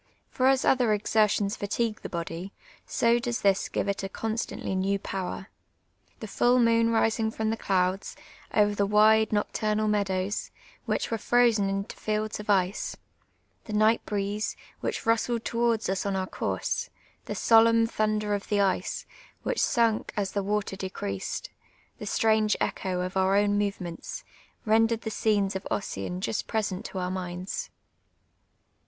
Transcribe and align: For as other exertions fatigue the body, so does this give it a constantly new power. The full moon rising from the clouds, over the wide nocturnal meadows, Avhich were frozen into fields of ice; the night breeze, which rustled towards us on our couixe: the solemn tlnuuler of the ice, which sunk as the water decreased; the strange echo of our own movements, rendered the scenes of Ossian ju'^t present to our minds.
For 0.31 0.47
as 0.47 0.65
other 0.65 0.93
exertions 0.93 1.55
fatigue 1.55 2.01
the 2.01 2.09
body, 2.09 2.51
so 2.87 3.19
does 3.19 3.41
this 3.41 3.69
give 3.69 3.87
it 3.87 4.01
a 4.01 4.09
constantly 4.09 4.73
new 4.73 4.97
power. 4.97 5.49
The 6.21 6.27
full 6.27 6.59
moon 6.59 6.89
rising 6.89 7.29
from 7.29 7.51
the 7.51 7.55
clouds, 7.55 8.15
over 8.51 8.73
the 8.73 8.87
wide 8.87 9.31
nocturnal 9.31 9.87
meadows, 9.87 10.49
Avhich 10.87 11.11
were 11.11 11.19
frozen 11.19 11.69
into 11.69 11.95
fields 11.97 12.39
of 12.39 12.49
ice; 12.49 12.97
the 13.65 13.73
night 13.73 14.03
breeze, 14.07 14.55
which 14.79 15.05
rustled 15.05 15.45
towards 15.45 15.87
us 15.87 16.03
on 16.03 16.15
our 16.15 16.25
couixe: 16.25 16.89
the 17.25 17.35
solemn 17.35 17.85
tlnuuler 17.87 18.35
of 18.35 18.49
the 18.49 18.59
ice, 18.59 19.05
which 19.43 19.59
sunk 19.61 20.13
as 20.17 20.31
the 20.31 20.41
water 20.41 20.75
decreased; 20.75 21.51
the 21.99 22.07
strange 22.07 22.57
echo 22.59 23.01
of 23.01 23.15
our 23.15 23.35
own 23.35 23.55
movements, 23.55 24.23
rendered 24.65 25.01
the 25.01 25.11
scenes 25.11 25.55
of 25.55 25.67
Ossian 25.69 26.21
ju'^t 26.21 26.47
present 26.47 26.85
to 26.85 26.97
our 26.97 27.11
minds. 27.11 27.69